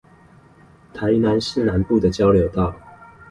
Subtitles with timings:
[0.95, 2.73] 臺南市南部的交流道